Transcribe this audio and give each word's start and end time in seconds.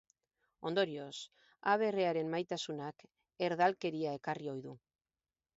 Ondorioz, 0.69 1.17
aberriaren 1.75 2.33
maitasunak 2.33 3.07
erdalkeria 3.49 4.19
ekarri 4.23 4.53
ohi 4.57 4.69
du. 4.69 4.79